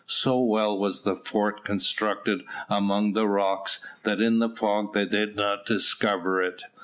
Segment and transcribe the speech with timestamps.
[0.07, 5.35] So well was the fort constructed among the rocks, that in the fog they did
[5.35, 6.63] not discover it.